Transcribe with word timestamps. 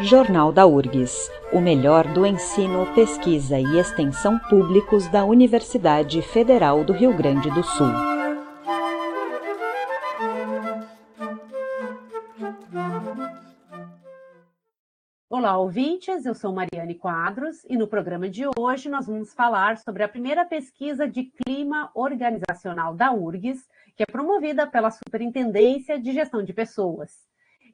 Jornal 0.00 0.52
da 0.52 0.64
URGS, 0.64 1.28
o 1.52 1.60
melhor 1.60 2.06
do 2.12 2.24
ensino, 2.24 2.86
pesquisa 2.94 3.58
e 3.58 3.80
extensão 3.80 4.38
públicos 4.38 5.08
da 5.08 5.24
Universidade 5.24 6.22
Federal 6.22 6.84
do 6.84 6.92
Rio 6.92 7.12
Grande 7.16 7.50
do 7.50 7.64
Sul. 7.64 7.88
Olá, 15.28 15.58
ouvintes. 15.58 16.24
Eu 16.24 16.34
sou 16.34 16.52
Mariane 16.52 16.94
Quadros 16.94 17.64
e 17.68 17.76
no 17.76 17.88
programa 17.88 18.28
de 18.28 18.44
hoje 18.56 18.88
nós 18.88 19.08
vamos 19.08 19.34
falar 19.34 19.78
sobre 19.78 20.04
a 20.04 20.08
primeira 20.08 20.44
pesquisa 20.44 21.08
de 21.08 21.24
clima 21.24 21.90
organizacional 21.92 22.94
da 22.94 23.12
URGS, 23.12 23.66
que 23.96 24.04
é 24.04 24.06
promovida 24.06 24.64
pela 24.64 24.92
Superintendência 24.92 25.98
de 25.98 26.12
Gestão 26.12 26.44
de 26.44 26.52
Pessoas. 26.52 27.26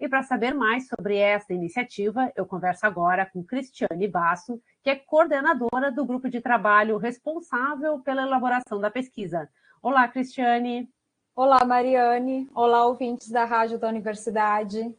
E 0.04 0.08
para 0.08 0.22
saber 0.22 0.52
mais 0.52 0.86
sobre 0.86 1.16
esta 1.16 1.54
iniciativa, 1.54 2.30
eu 2.36 2.44
converso 2.44 2.84
agora 2.84 3.24
com 3.24 3.42
Cristiane 3.42 4.06
Basso, 4.06 4.60
que 4.82 4.90
é 4.90 4.96
coordenadora 4.96 5.90
do 5.90 6.04
grupo 6.04 6.28
de 6.28 6.42
trabalho 6.42 6.98
responsável 6.98 7.98
pela 8.00 8.20
elaboração 8.20 8.78
da 8.78 8.90
pesquisa. 8.90 9.48
Olá, 9.80 10.06
Cristiane. 10.06 10.92
Olá, 11.34 11.64
Mariane. 11.64 12.46
Olá, 12.54 12.84
ouvintes 12.84 13.30
da 13.30 13.46
Rádio 13.46 13.78
da 13.78 13.88
Universidade. 13.88 14.94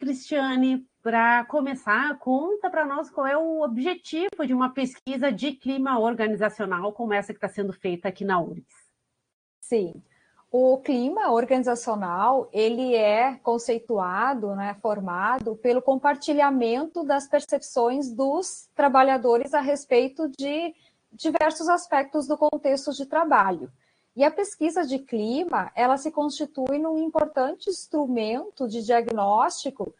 Cristiane, 0.00 0.84
para 1.00 1.44
começar, 1.44 2.18
conta 2.18 2.68
para 2.68 2.84
nós 2.84 3.08
qual 3.08 3.28
é 3.28 3.36
o 3.36 3.62
objetivo 3.62 4.44
de 4.44 4.52
uma 4.52 4.70
pesquisa 4.70 5.30
de 5.30 5.52
clima 5.52 6.00
organizacional 6.00 6.92
como 6.92 7.14
essa 7.14 7.32
que 7.32 7.36
está 7.36 7.48
sendo 7.48 7.72
feita 7.72 8.08
aqui 8.08 8.24
na 8.24 8.40
URGS. 8.40 8.66
Sim, 9.60 10.02
o 10.52 10.76
clima 10.76 11.32
organizacional, 11.32 12.46
ele 12.52 12.94
é 12.94 13.36
conceituado, 13.42 14.54
né, 14.54 14.76
formado 14.82 15.56
pelo 15.56 15.80
compartilhamento 15.80 17.02
das 17.02 17.26
percepções 17.26 18.10
dos 18.10 18.68
trabalhadores 18.74 19.54
a 19.54 19.60
respeito 19.60 20.28
de 20.28 20.74
diversos 21.10 21.70
aspectos 21.70 22.26
do 22.26 22.36
contexto 22.36 22.92
de 22.92 23.06
trabalho. 23.06 23.72
E 24.14 24.22
a 24.22 24.30
pesquisa 24.30 24.84
de 24.84 24.98
clima, 24.98 25.72
ela 25.74 25.96
se 25.96 26.10
constitui 26.10 26.78
num 26.78 26.98
importante 26.98 27.70
instrumento 27.70 28.68
de 28.68 28.82
diagnóstico 28.82 29.94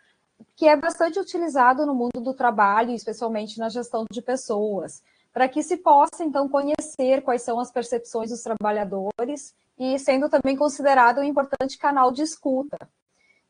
que 0.54 0.68
é 0.68 0.76
bastante 0.76 1.18
utilizado 1.18 1.86
no 1.86 1.94
mundo 1.94 2.20
do 2.20 2.34
trabalho, 2.34 2.90
especialmente 2.90 3.58
na 3.58 3.70
gestão 3.70 4.04
de 4.10 4.20
pessoas, 4.20 5.02
para 5.32 5.48
que 5.48 5.62
se 5.62 5.78
possa, 5.78 6.22
então, 6.22 6.46
conhecer 6.46 7.22
quais 7.22 7.40
são 7.40 7.58
as 7.58 7.70
percepções 7.70 8.28
dos 8.28 8.42
trabalhadores 8.42 9.54
e 9.84 9.98
sendo 9.98 10.28
também 10.28 10.56
considerado 10.56 11.18
um 11.18 11.24
importante 11.24 11.76
canal 11.76 12.12
de 12.12 12.22
escuta 12.22 12.78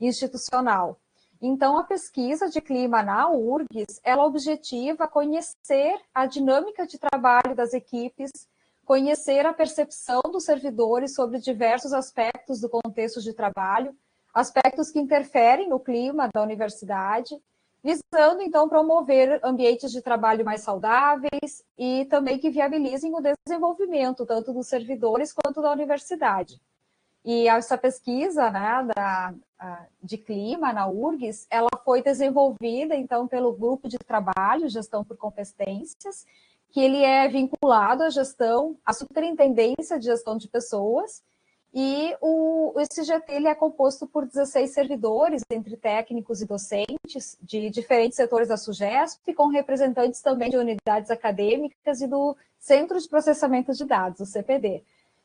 institucional. 0.00 0.98
Então, 1.42 1.76
a 1.76 1.84
pesquisa 1.84 2.48
de 2.48 2.58
clima 2.58 3.02
na 3.02 3.28
URGS, 3.28 4.00
ela 4.02 4.24
objetiva 4.24 5.06
conhecer 5.06 6.00
a 6.14 6.24
dinâmica 6.24 6.86
de 6.86 6.98
trabalho 6.98 7.54
das 7.54 7.74
equipes, 7.74 8.30
conhecer 8.82 9.44
a 9.44 9.52
percepção 9.52 10.22
dos 10.32 10.44
servidores 10.44 11.14
sobre 11.14 11.38
diversos 11.38 11.92
aspectos 11.92 12.62
do 12.62 12.68
contexto 12.70 13.20
de 13.20 13.34
trabalho, 13.34 13.94
aspectos 14.32 14.90
que 14.90 14.98
interferem 14.98 15.68
no 15.68 15.78
clima 15.78 16.30
da 16.32 16.42
universidade, 16.42 17.36
visando, 17.82 18.42
então, 18.42 18.68
promover 18.68 19.40
ambientes 19.42 19.90
de 19.90 20.00
trabalho 20.00 20.44
mais 20.44 20.60
saudáveis 20.60 21.64
e 21.76 22.04
também 22.04 22.38
que 22.38 22.50
viabilizem 22.50 23.12
o 23.14 23.20
desenvolvimento 23.20 24.24
tanto 24.24 24.52
dos 24.52 24.68
servidores 24.68 25.32
quanto 25.32 25.60
da 25.60 25.72
universidade. 25.72 26.60
E 27.24 27.48
essa 27.48 27.76
pesquisa 27.78 28.50
né, 28.50 28.86
da, 28.94 29.34
de 30.02 30.18
clima 30.18 30.72
na 30.72 30.88
URGS, 30.88 31.46
ela 31.50 31.70
foi 31.84 32.02
desenvolvida, 32.02 32.94
então, 32.94 33.28
pelo 33.28 33.52
grupo 33.52 33.88
de 33.88 33.98
trabalho, 33.98 34.68
gestão 34.68 35.04
por 35.04 35.16
competências, 35.16 36.26
que 36.70 36.80
ele 36.80 37.02
é 37.02 37.28
vinculado 37.28 38.02
à 38.02 38.10
gestão, 38.10 38.76
à 38.84 38.92
superintendência 38.92 39.98
de 39.98 40.06
gestão 40.06 40.36
de 40.36 40.48
pessoas, 40.48 41.22
e 41.74 42.14
o, 42.20 42.74
esse 42.80 43.02
GT 43.02 43.32
ele 43.32 43.48
é 43.48 43.54
composto 43.54 44.06
por 44.06 44.26
16 44.26 44.74
servidores, 44.74 45.42
entre 45.50 45.74
técnicos 45.76 46.42
e 46.42 46.46
docentes, 46.46 47.38
de 47.40 47.70
diferentes 47.70 48.16
setores 48.16 48.48
da 48.48 48.58
SUGESP, 48.58 49.32
com 49.32 49.46
representantes 49.46 50.20
também 50.20 50.50
de 50.50 50.58
unidades 50.58 51.10
acadêmicas 51.10 52.02
e 52.02 52.06
do 52.06 52.36
Centro 52.58 53.00
de 53.00 53.08
Processamento 53.08 53.72
de 53.72 53.86
Dados, 53.86 54.20
o 54.20 54.26
CPD. 54.26 54.82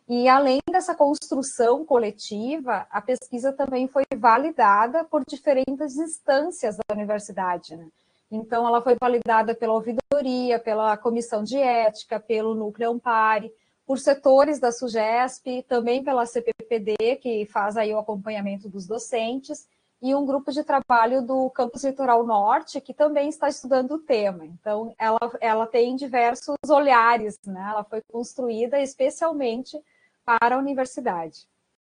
E 0.08 0.30
além 0.30 0.60
dessa 0.72 0.96
construção 0.96 1.84
coletiva, 1.84 2.88
a 2.90 3.02
pesquisa 3.02 3.52
também 3.52 3.90
foi 3.90 4.06
validada 4.16 5.04
por 5.04 5.26
diferentes 5.26 5.98
instâncias 5.98 6.78
da 6.78 6.96
universidade. 6.96 7.76
Né? 7.76 7.88
Então, 8.32 8.66
ela 8.66 8.82
foi 8.82 8.96
validada 9.00 9.54
pela 9.54 9.74
ouvidoria, 9.74 10.60
pela 10.60 10.96
comissão 10.96 11.44
de 11.44 11.58
ética, 11.58 12.22
pelo 12.22 12.56
núcleo 12.56 12.92
Ampare, 12.92 13.54
por 13.88 13.98
setores 13.98 14.60
da 14.60 14.70
SUGESP, 14.70 15.64
também 15.64 16.04
pela 16.04 16.26
CPPD, 16.26 17.16
que 17.22 17.46
faz 17.46 17.78
aí 17.78 17.94
o 17.94 17.98
acompanhamento 17.98 18.68
dos 18.68 18.86
docentes, 18.86 19.66
e 20.02 20.14
um 20.14 20.26
grupo 20.26 20.52
de 20.52 20.62
trabalho 20.62 21.22
do 21.22 21.50
Campus 21.50 21.86
Litoral 21.86 22.24
Norte, 22.26 22.82
que 22.82 22.94
também 22.94 23.30
está 23.30 23.48
estudando 23.48 23.94
o 23.94 24.00
tema. 24.00 24.46
Então, 24.46 24.94
ela, 25.00 25.20
ela 25.40 25.66
tem 25.66 25.96
diversos 25.96 26.58
olhares, 26.68 27.40
né? 27.48 27.66
ela 27.72 27.84
foi 27.84 28.02
construída 28.12 28.80
especialmente 28.80 29.82
para 30.26 30.56
a 30.56 30.60
universidade. 30.60 31.48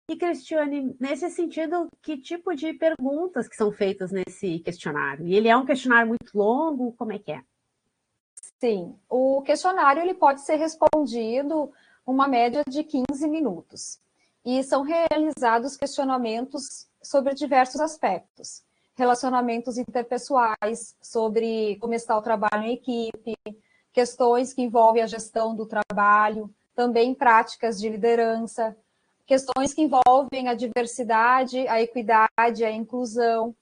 E, 0.09 0.16
Cristiane, 0.16 0.96
nesse 1.00 1.29
sentido, 1.31 1.88
que 2.02 2.16
tipo 2.16 2.56
de 2.56 2.72
perguntas 2.74 3.47
que 3.50 3.58
são 3.58 3.74
feitas 3.74 4.12
nesse 4.12 4.59
questionário? 4.59 5.28
E 5.28 5.35
ele 5.35 5.50
é 5.50 5.58
um 5.58 5.66
questionário 5.66 6.08
muito 6.08 6.38
longo, 6.38 6.94
como 6.94 7.12
é 7.12 7.19
que 7.19 7.31
é? 7.31 7.41
Sim, 8.59 8.96
o 9.09 9.41
questionário 9.41 10.02
ele 10.02 10.14
pode 10.14 10.41
ser 10.41 10.56
respondido 10.56 11.72
uma 12.07 12.25
média 12.25 12.63
de 12.68 12.85
15 12.85 13.28
minutos. 13.28 14.00
E 14.45 14.63
são 14.63 14.81
realizados 14.81 15.75
questionamentos 15.75 16.88
sobre 17.03 17.34
diversos 17.34 17.81
aspectos. 17.81 18.63
Relacionamentos 18.95 19.78
interpessoais, 19.78 20.96
sobre 21.01 21.75
como 21.81 21.94
está 21.94 22.17
o 22.17 22.22
trabalho 22.22 22.63
em 22.63 22.73
equipe, 22.73 23.35
questões 23.91 24.53
que 24.53 24.62
envolvem 24.62 25.03
a 25.03 25.07
gestão 25.07 25.53
do 25.53 25.66
trabalho, 25.66 26.50
também 26.73 27.13
práticas 27.13 27.78
de 27.78 27.90
liderança, 27.90 28.75
questões 29.25 29.73
que 29.73 29.81
envolvem 29.81 30.47
a 30.47 30.53
diversidade, 30.53 31.67
a 31.67 31.81
equidade, 31.81 32.63
a 32.63 32.72
inclusão, 32.72 33.53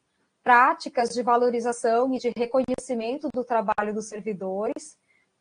práticas 0.44 1.10
de 1.10 1.24
valorização 1.24 2.14
e 2.14 2.20
de 2.20 2.32
reconhecimento 2.38 3.30
do 3.34 3.44
trabalho 3.44 3.94
dos 3.94 4.06
servidores, 4.06 4.96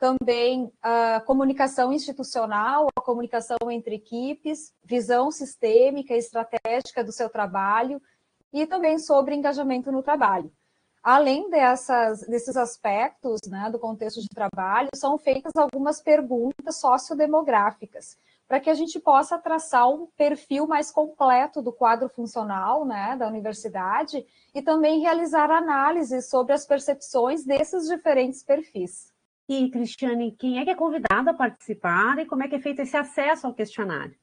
também 0.04 0.70
a 0.82 1.22
comunicação 1.24 1.90
institucional, 1.90 2.88
a 2.94 3.00
comunicação 3.00 3.56
entre 3.70 3.94
equipes, 3.94 4.74
visão 4.84 5.30
sistêmica 5.30 6.12
e 6.12 6.18
estratégica 6.18 7.02
do 7.02 7.10
seu 7.10 7.30
trabalho 7.30 8.02
e 8.52 8.66
também 8.66 8.98
sobre 8.98 9.34
engajamento 9.34 9.90
no 9.90 10.02
trabalho. 10.02 10.52
Além 11.02 11.48
dessas, 11.48 12.20
desses 12.20 12.54
aspectos 12.54 13.40
né, 13.48 13.70
do 13.70 13.78
contexto 13.78 14.20
de 14.20 14.28
trabalho, 14.28 14.90
são 14.94 15.16
feitas 15.16 15.52
algumas 15.56 16.02
perguntas 16.02 16.76
sociodemográficas, 16.76 18.18
para 18.46 18.60
que 18.60 18.68
a 18.68 18.74
gente 18.74 19.00
possa 19.00 19.38
traçar 19.38 19.88
um 19.88 20.06
perfil 20.18 20.66
mais 20.66 20.90
completo 20.90 21.62
do 21.62 21.72
quadro 21.72 22.10
funcional 22.10 22.84
né, 22.84 23.16
da 23.16 23.26
universidade 23.26 24.26
e 24.54 24.60
também 24.60 25.00
realizar 25.00 25.50
análises 25.50 26.28
sobre 26.28 26.52
as 26.52 26.66
percepções 26.66 27.42
desses 27.42 27.88
diferentes 27.88 28.42
perfis. 28.42 29.13
E, 29.48 29.70
Cristiane, 29.70 30.32
quem 30.32 30.58
é 30.58 30.64
que 30.64 30.70
é 30.70 30.74
convidado 30.74 31.28
a 31.28 31.34
participar 31.34 32.18
e 32.18 32.26
como 32.26 32.42
é 32.42 32.48
que 32.48 32.54
é 32.54 32.60
feito 32.60 32.80
esse 32.80 32.96
acesso 32.96 33.46
ao 33.46 33.54
questionário? 33.54 34.16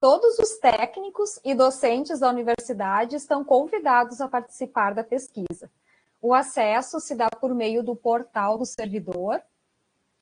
Todos 0.00 0.38
os 0.38 0.58
técnicos 0.58 1.40
e 1.44 1.54
docentes 1.54 2.20
da 2.20 2.28
universidade 2.28 3.16
estão 3.16 3.44
convidados 3.44 4.20
a 4.20 4.28
participar 4.28 4.94
da 4.94 5.04
pesquisa. 5.04 5.70
O 6.20 6.34
acesso 6.34 7.00
se 7.00 7.14
dá 7.14 7.28
por 7.28 7.54
meio 7.54 7.82
do 7.82 7.94
portal 7.94 8.58
do 8.58 8.66
servidor. 8.66 9.40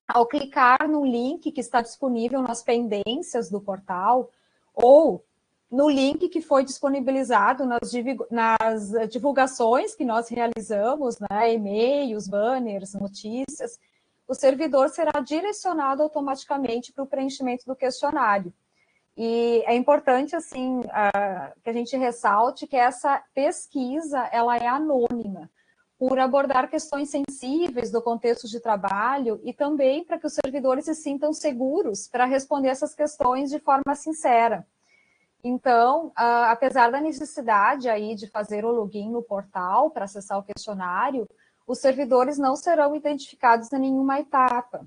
Ao 0.06 0.26
clicar 0.26 0.86
no 0.88 1.04
link 1.04 1.50
que 1.50 1.60
está 1.60 1.80
disponível 1.80 2.42
nas 2.42 2.62
pendências 2.62 3.50
do 3.50 3.60
portal, 3.60 4.30
ou 4.74 5.24
no 5.76 5.90
link 5.90 6.30
que 6.30 6.40
foi 6.40 6.64
disponibilizado 6.64 7.66
nas, 7.66 7.92
nas 8.30 9.10
divulgações 9.10 9.94
que 9.94 10.06
nós 10.06 10.26
realizamos, 10.30 11.18
né, 11.18 11.52
e-mails, 11.52 12.26
banners, 12.26 12.94
notícias, 12.94 13.78
o 14.26 14.34
servidor 14.34 14.88
será 14.88 15.20
direcionado 15.20 16.02
automaticamente 16.02 16.94
para 16.94 17.04
o 17.04 17.06
preenchimento 17.06 17.66
do 17.66 17.76
questionário. 17.76 18.54
E 19.18 19.62
é 19.66 19.74
importante, 19.76 20.34
assim, 20.34 20.78
uh, 20.78 21.60
que 21.62 21.68
a 21.68 21.72
gente 21.74 21.94
ressalte 21.94 22.66
que 22.66 22.76
essa 22.76 23.22
pesquisa, 23.34 24.20
ela 24.32 24.56
é 24.56 24.66
anônima, 24.66 25.50
por 25.98 26.18
abordar 26.18 26.70
questões 26.70 27.10
sensíveis 27.10 27.90
do 27.90 28.00
contexto 28.00 28.48
de 28.48 28.60
trabalho 28.60 29.38
e 29.44 29.52
também 29.52 30.04
para 30.04 30.18
que 30.18 30.26
os 30.26 30.34
servidores 30.34 30.86
se 30.86 30.94
sintam 30.94 31.34
seguros 31.34 32.08
para 32.08 32.24
responder 32.24 32.68
essas 32.68 32.94
questões 32.94 33.50
de 33.50 33.58
forma 33.58 33.94
sincera. 33.94 34.66
Então, 35.42 36.08
uh, 36.08 36.46
apesar 36.48 36.90
da 36.90 37.00
necessidade 37.00 37.88
aí 37.88 38.14
de 38.14 38.26
fazer 38.26 38.64
o 38.64 38.72
login 38.72 39.10
no 39.10 39.22
portal 39.22 39.90
para 39.90 40.04
acessar 40.04 40.38
o 40.38 40.42
questionário, 40.42 41.28
os 41.66 41.78
servidores 41.78 42.38
não 42.38 42.56
serão 42.56 42.94
identificados 42.94 43.72
em 43.72 43.78
nenhuma 43.78 44.20
etapa. 44.20 44.86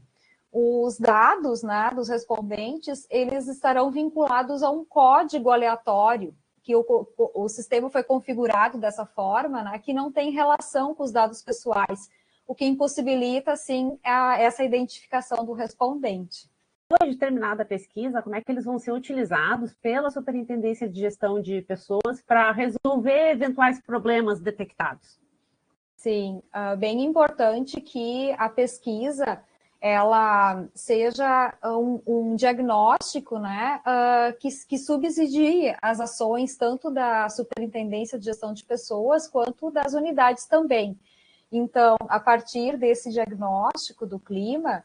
Os 0.52 0.98
dados 0.98 1.62
né, 1.62 1.92
dos 1.94 2.10
respondentes, 2.10 3.06
eles 3.10 3.48
estarão 3.48 3.92
vinculados 3.92 4.64
a 4.64 4.72
um 4.72 4.84
código 4.84 5.52
aleatório, 5.52 6.34
que 6.64 6.76
o, 6.76 6.84
o, 6.88 7.44
o 7.44 7.50
sistema 7.50 7.90
foi 7.90 8.04
configurado 8.04 8.78
dessa 8.78 9.06
forma, 9.06 9.62
né, 9.64 9.80
que 9.80 9.94
não 9.94 10.12
tem 10.12 10.32
relação 10.32 10.96
com 10.96 11.04
os 11.04 11.12
dados 11.12 11.42
pessoais, 11.42 12.10
o 12.48 12.56
que 12.56 12.66
impossibilita, 12.66 13.56
sim, 13.56 14.00
a, 14.04 14.40
essa 14.40 14.64
identificação 14.64 15.46
do 15.46 15.54
respondente. 15.54 16.50
Depois 16.92 17.12
de 17.12 17.20
terminada 17.20 17.62
a 17.62 17.66
pesquisa, 17.66 18.20
como 18.20 18.36
é 18.36 18.42
que 18.42 18.52
eles 18.52 18.66
vão 18.66 18.80
ser 18.80 18.92
utilizados 18.92 19.76
pela 19.76 20.10
Superintendência 20.10 20.90
de 20.90 21.02
Gestão 21.02 21.40
de 21.40 21.62
Pessoas 21.62 22.20
para 22.26 22.52
resolver 22.52 23.30
eventuais 23.30 23.80
problemas 23.80 24.40
detectados? 24.40 25.20
Sim, 25.96 26.42
uh, 26.48 26.76
bem 26.76 27.04
importante 27.04 27.80
que 27.80 28.32
a 28.40 28.50
pesquisa 28.50 29.40
ela 29.80 30.66
seja 30.74 31.54
um, 31.64 32.02
um 32.08 32.36
diagnóstico 32.36 33.38
né, 33.38 33.82
uh, 33.86 34.36
que, 34.40 34.50
que 34.68 34.78
subsidie 34.80 35.76
as 35.82 36.00
ações 36.00 36.58
tanto 36.58 36.90
da 36.90 37.30
Superintendência 37.30 38.18
de 38.18 38.26
Gestão 38.26 38.52
de 38.52 38.66
Pessoas 38.66 39.28
quanto 39.28 39.70
das 39.70 39.94
unidades 39.94 40.46
também. 40.48 41.00
Então, 41.52 41.98
a 42.08 42.20
partir 42.20 42.78
desse 42.78 43.12
diagnóstico 43.12 44.08
do 44.08 44.20
clima, 44.20 44.84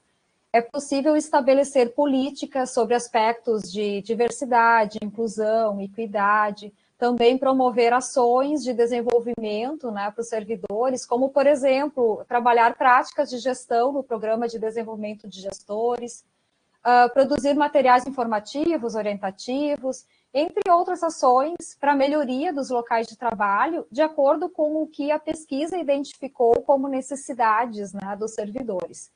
é 0.54 0.60
possível 0.60 1.16
estabelecer 1.16 1.94
políticas 1.94 2.70
sobre 2.70 2.94
aspectos 2.94 3.62
de 3.72 4.00
diversidade, 4.02 5.00
inclusão, 5.02 5.80
equidade, 5.80 6.72
também 6.96 7.36
promover 7.36 7.92
ações 7.92 8.62
de 8.62 8.72
desenvolvimento 8.72 9.90
né, 9.90 10.12
para 10.12 10.20
os 10.20 10.28
servidores, 10.28 11.04
como, 11.04 11.30
por 11.30 11.44
exemplo, 11.48 12.24
trabalhar 12.28 12.76
práticas 12.76 13.30
de 13.30 13.38
gestão 13.38 13.90
no 13.90 14.04
programa 14.04 14.46
de 14.46 14.56
desenvolvimento 14.60 15.28
de 15.28 15.40
gestores, 15.40 16.24
uh, 16.84 17.12
produzir 17.12 17.54
materiais 17.54 18.06
informativos, 18.06 18.94
orientativos, 18.94 20.04
entre 20.32 20.70
outras 20.70 21.02
ações 21.02 21.76
para 21.80 21.96
melhoria 21.96 22.52
dos 22.52 22.70
locais 22.70 23.08
de 23.08 23.18
trabalho, 23.18 23.88
de 23.90 24.02
acordo 24.02 24.48
com 24.48 24.80
o 24.80 24.86
que 24.86 25.10
a 25.10 25.18
pesquisa 25.18 25.76
identificou 25.76 26.62
como 26.62 26.86
necessidades 26.86 27.92
né, 27.92 28.14
dos 28.16 28.34
servidores. 28.34 29.10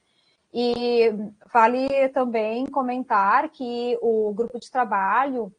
E 0.52 1.12
vale 1.52 2.08
também 2.08 2.66
comentar 2.66 3.48
que 3.50 3.98
o 4.00 4.32
grupo 4.32 4.58
de 4.58 4.70
trabalho 4.70 5.52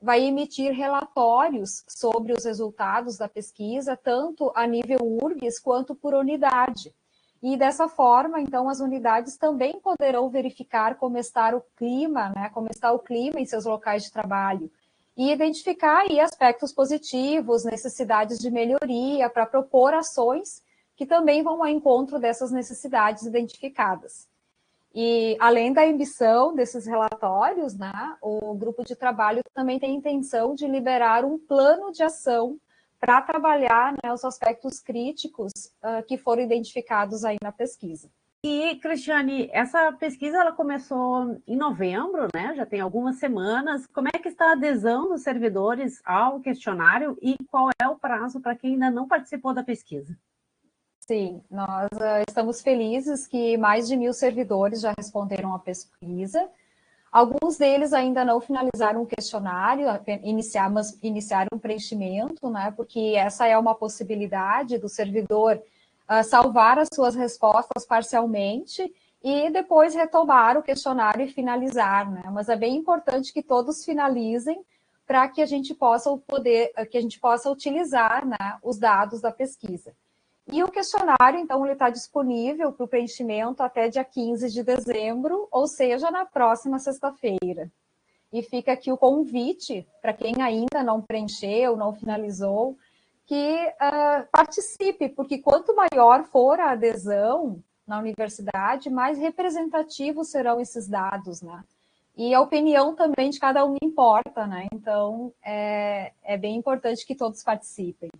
vai 0.00 0.22
emitir 0.22 0.72
relatórios 0.72 1.82
sobre 1.88 2.32
os 2.34 2.44
resultados 2.44 3.16
da 3.16 3.26
pesquisa, 3.26 3.96
tanto 3.96 4.52
a 4.54 4.66
nível 4.66 4.98
URGS 5.00 5.58
quanto 5.58 5.94
por 5.94 6.12
unidade. 6.12 6.94
E 7.42 7.56
dessa 7.56 7.88
forma, 7.88 8.40
então, 8.40 8.68
as 8.68 8.80
unidades 8.80 9.36
também 9.36 9.80
poderão 9.80 10.28
verificar 10.28 10.96
como 10.96 11.16
está 11.18 11.54
o 11.56 11.62
clima, 11.76 12.30
né, 12.30 12.50
como 12.52 12.68
está 12.70 12.92
o 12.92 12.98
clima 12.98 13.40
em 13.40 13.46
seus 13.46 13.64
locais 13.64 14.02
de 14.02 14.12
trabalho, 14.12 14.70
e 15.16 15.30
identificar 15.30 16.00
aí 16.00 16.20
aspectos 16.20 16.72
positivos, 16.72 17.64
necessidades 17.64 18.38
de 18.38 18.50
melhoria, 18.50 19.30
para 19.30 19.46
propor 19.46 19.94
ações 19.94 20.62
que 20.96 21.06
também 21.06 21.42
vão 21.42 21.62
ao 21.62 21.68
encontro 21.68 22.18
dessas 22.18 22.50
necessidades 22.50 23.24
identificadas. 23.24 24.28
E 24.94 25.36
além 25.40 25.72
da 25.72 25.84
emissão 25.84 26.54
desses 26.54 26.86
relatórios, 26.86 27.76
né, 27.76 27.92
o 28.22 28.54
grupo 28.54 28.84
de 28.84 28.94
trabalho 28.94 29.42
também 29.52 29.80
tem 29.80 29.96
intenção 29.96 30.54
de 30.54 30.68
liberar 30.68 31.24
um 31.24 31.36
plano 31.36 31.90
de 31.90 32.04
ação 32.04 32.56
para 33.00 33.20
trabalhar 33.20 33.92
né, 33.92 34.12
os 34.12 34.24
aspectos 34.24 34.78
críticos 34.78 35.52
uh, 35.82 36.02
que 36.06 36.16
foram 36.16 36.42
identificados 36.42 37.24
aí 37.24 37.36
na 37.42 37.50
pesquisa. 37.50 38.08
E, 38.46 38.76
Cristiane, 38.76 39.48
essa 39.52 39.90
pesquisa 39.92 40.36
ela 40.36 40.52
começou 40.52 41.40
em 41.46 41.56
novembro, 41.56 42.28
né? 42.34 42.54
Já 42.54 42.66
tem 42.66 42.78
algumas 42.78 43.16
semanas. 43.16 43.86
Como 43.86 44.08
é 44.08 44.18
que 44.18 44.28
está 44.28 44.50
a 44.50 44.52
adesão 44.52 45.08
dos 45.08 45.22
servidores 45.22 46.02
ao 46.04 46.40
questionário 46.40 47.16
e 47.22 47.36
qual 47.50 47.70
é 47.80 47.88
o 47.88 47.96
prazo 47.96 48.40
para 48.40 48.54
quem 48.54 48.74
ainda 48.74 48.90
não 48.90 49.08
participou 49.08 49.54
da 49.54 49.64
pesquisa? 49.64 50.14
Sim, 51.06 51.42
nós 51.50 51.90
uh, 51.92 52.24
estamos 52.26 52.62
felizes 52.62 53.26
que 53.26 53.58
mais 53.58 53.86
de 53.86 53.94
mil 53.94 54.14
servidores 54.14 54.80
já 54.80 54.94
responderam 54.96 55.54
à 55.54 55.58
pesquisa. 55.58 56.48
Alguns 57.12 57.58
deles 57.58 57.92
ainda 57.92 58.24
não 58.24 58.40
finalizaram 58.40 59.02
o 59.02 59.06
questionário, 59.06 59.86
iniciar, 60.22 60.70
mas 60.70 60.98
iniciaram 61.02 61.48
um 61.52 61.58
preenchimento, 61.58 62.48
né? 62.48 62.72
Porque 62.74 63.14
essa 63.18 63.46
é 63.46 63.56
uma 63.58 63.74
possibilidade 63.74 64.78
do 64.78 64.88
servidor 64.88 65.62
uh, 66.08 66.24
salvar 66.24 66.78
as 66.78 66.88
suas 66.90 67.14
respostas 67.14 67.84
parcialmente 67.84 68.90
e 69.22 69.50
depois 69.50 69.94
retomar 69.94 70.56
o 70.56 70.62
questionário 70.62 71.26
e 71.26 71.32
finalizar, 71.32 72.10
né? 72.10 72.22
Mas 72.32 72.48
é 72.48 72.56
bem 72.56 72.76
importante 72.76 73.30
que 73.30 73.42
todos 73.42 73.84
finalizem 73.84 74.64
para 75.06 75.28
que 75.28 75.42
a 75.42 75.46
gente 75.46 75.74
possa 75.74 76.16
poder, 76.26 76.72
que 76.90 76.96
a 76.96 77.02
gente 77.02 77.20
possa 77.20 77.50
utilizar 77.50 78.26
né, 78.26 78.58
os 78.62 78.78
dados 78.78 79.20
da 79.20 79.30
pesquisa. 79.30 79.94
E 80.52 80.62
o 80.62 80.70
questionário, 80.70 81.40
então, 81.40 81.64
ele 81.64 81.72
está 81.72 81.88
disponível 81.88 82.72
para 82.72 82.84
o 82.84 82.88
preenchimento 82.88 83.62
até 83.62 83.88
dia 83.88 84.04
15 84.04 84.50
de 84.50 84.62
dezembro, 84.62 85.48
ou 85.50 85.66
seja, 85.66 86.10
na 86.10 86.26
próxima 86.26 86.78
sexta-feira. 86.78 87.70
E 88.32 88.42
fica 88.42 88.72
aqui 88.72 88.92
o 88.92 88.96
convite 88.96 89.86
para 90.02 90.12
quem 90.12 90.42
ainda 90.42 90.82
não 90.82 91.00
preencheu, 91.00 91.76
não 91.76 91.94
finalizou, 91.94 92.76
que 93.26 93.56
uh, 93.56 94.26
participe, 94.30 95.08
porque 95.08 95.38
quanto 95.38 95.74
maior 95.74 96.24
for 96.24 96.60
a 96.60 96.72
adesão 96.72 97.62
na 97.86 97.98
universidade, 97.98 98.90
mais 98.90 99.18
representativos 99.18 100.28
serão 100.28 100.60
esses 100.60 100.86
dados, 100.86 101.40
né? 101.42 101.62
E 102.16 102.32
a 102.32 102.40
opinião 102.40 102.94
também 102.94 103.30
de 103.30 103.40
cada 103.40 103.64
um 103.64 103.76
importa, 103.82 104.46
né? 104.46 104.68
Então, 104.72 105.32
é, 105.42 106.12
é 106.22 106.36
bem 106.36 106.56
importante 106.56 107.04
que 107.06 107.14
todos 107.14 107.42
participem. 107.42 108.10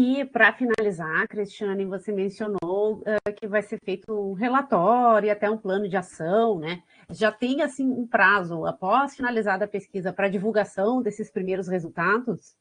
E 0.00 0.24
para 0.24 0.52
finalizar, 0.52 1.26
Cristiane, 1.26 1.84
você 1.84 2.12
mencionou 2.12 2.98
uh, 3.00 3.32
que 3.34 3.48
vai 3.48 3.60
ser 3.62 3.80
feito 3.80 4.12
um 4.12 4.32
relatório 4.32 5.26
e 5.26 5.30
até 5.30 5.50
um 5.50 5.58
plano 5.58 5.88
de 5.88 5.96
ação, 5.96 6.56
né? 6.56 6.84
Já 7.10 7.32
tem 7.32 7.62
assim 7.62 7.84
um 7.90 8.06
prazo 8.06 8.64
após 8.64 9.16
finalizada 9.16 9.64
a 9.64 9.68
pesquisa 9.68 10.12
para 10.12 10.28
divulgação 10.28 11.02
desses 11.02 11.32
primeiros 11.32 11.66
resultados? 11.66 12.54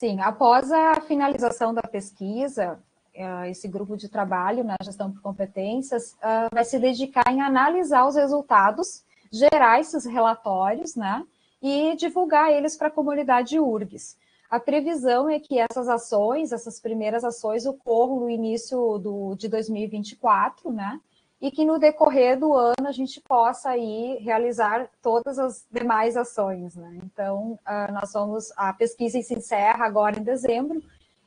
Sim, 0.00 0.18
após 0.22 0.72
a 0.72 1.02
finalização 1.02 1.74
da 1.74 1.82
pesquisa, 1.82 2.80
uh, 3.14 3.44
esse 3.44 3.68
grupo 3.68 3.94
de 3.94 4.08
trabalho 4.08 4.64
na 4.64 4.76
gestão 4.82 5.12
por 5.12 5.20
competências 5.20 6.14
uh, 6.14 6.48
vai 6.50 6.64
se 6.64 6.78
dedicar 6.78 7.30
em 7.30 7.42
analisar 7.42 8.06
os 8.06 8.16
resultados, 8.16 9.04
gerar 9.30 9.80
esses 9.80 10.06
relatórios, 10.06 10.96
né? 10.96 11.26
E 11.60 11.94
divulgar 11.94 12.50
eles 12.50 12.74
para 12.74 12.88
a 12.88 12.90
comunidade 12.90 13.60
URGS. 13.60 14.16
A 14.48 14.60
previsão 14.60 15.28
é 15.28 15.40
que 15.40 15.58
essas 15.58 15.88
ações, 15.88 16.52
essas 16.52 16.80
primeiras 16.80 17.24
ações, 17.24 17.66
ocorram 17.66 18.20
no 18.20 18.30
início 18.30 18.98
do, 18.98 19.34
de 19.34 19.48
2024, 19.48 20.70
né? 20.72 21.00
E 21.40 21.50
que 21.50 21.64
no 21.64 21.78
decorrer 21.78 22.38
do 22.38 22.54
ano 22.54 22.86
a 22.86 22.92
gente 22.92 23.20
possa 23.20 23.70
aí 23.70 24.16
realizar 24.20 24.88
todas 25.02 25.38
as 25.38 25.66
demais 25.70 26.16
ações, 26.16 26.76
né? 26.76 26.98
Então, 27.04 27.58
uh, 27.66 27.92
nós 27.92 28.12
vamos, 28.12 28.52
a 28.56 28.72
pesquisa 28.72 29.20
se 29.20 29.34
encerra 29.34 29.84
agora 29.84 30.18
em 30.18 30.22
dezembro, 30.22 30.82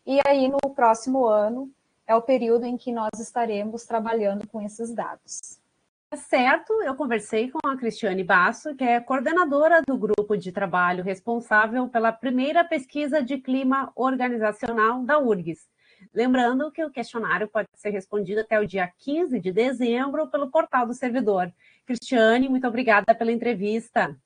e 0.06 0.20
aí 0.26 0.48
no 0.48 0.58
próximo 0.74 1.28
ano 1.28 1.70
é 2.08 2.16
o 2.16 2.22
período 2.22 2.66
em 2.66 2.76
que 2.76 2.92
nós 2.92 3.20
estaremos 3.20 3.86
trabalhando 3.86 4.48
com 4.48 4.60
esses 4.62 4.92
dados. 4.94 5.60
Certo, 6.16 6.74
eu 6.82 6.96
conversei 6.96 7.52
com 7.52 7.60
a 7.68 7.78
Cristiane 7.78 8.24
Basso, 8.24 8.76
que 8.76 8.84
é 8.84 9.00
coordenadora 9.00 9.84
do 9.88 9.96
grupo 9.96 10.36
de 10.36 10.52
trabalho 10.52 11.04
responsável 11.04 11.88
pela 11.88 12.12
primeira 12.12 12.64
pesquisa 12.64 13.22
de 13.22 13.38
clima 13.38 13.92
organizacional 13.96 15.04
da 15.04 15.20
URGS. 15.20 15.68
Lembrando 16.12 16.72
que 16.72 16.84
o 16.84 16.90
questionário 16.90 17.48
pode 17.48 17.68
ser 17.76 17.92
respondido 17.92 18.42
até 18.42 18.60
o 18.60 18.66
dia 18.66 18.92
15 18.98 19.40
de 19.40 19.52
dezembro 19.52 20.28
pelo 20.32 20.50
portal 20.50 20.88
do 20.88 20.96
servidor. 20.96 21.54
Cristiane, 21.86 22.50
muito 22.50 22.68
obrigada 22.68 23.14
pela 23.14 23.32
entrevista. 23.32 24.18